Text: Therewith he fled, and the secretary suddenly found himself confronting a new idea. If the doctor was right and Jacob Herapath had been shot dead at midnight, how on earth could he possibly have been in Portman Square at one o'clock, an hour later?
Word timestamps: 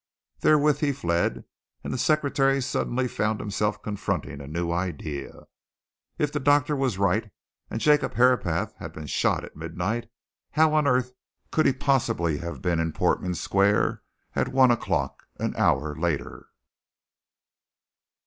Therewith 0.39 0.79
he 0.79 0.91
fled, 0.93 1.43
and 1.83 1.93
the 1.93 1.97
secretary 1.99 2.59
suddenly 2.59 3.07
found 3.07 3.39
himself 3.39 3.83
confronting 3.83 4.41
a 4.41 4.47
new 4.47 4.71
idea. 4.71 5.43
If 6.17 6.31
the 6.31 6.39
doctor 6.39 6.75
was 6.75 6.97
right 6.97 7.29
and 7.69 7.79
Jacob 7.79 8.15
Herapath 8.15 8.73
had 8.79 8.93
been 8.93 9.05
shot 9.05 9.41
dead 9.41 9.51
at 9.51 9.55
midnight, 9.55 10.09
how 10.53 10.73
on 10.73 10.87
earth 10.87 11.11
could 11.51 11.67
he 11.67 11.73
possibly 11.73 12.39
have 12.39 12.63
been 12.63 12.79
in 12.79 12.93
Portman 12.93 13.35
Square 13.35 14.01
at 14.35 14.47
one 14.47 14.71
o'clock, 14.71 15.27
an 15.37 15.55
hour 15.55 15.95
later? 15.95 16.47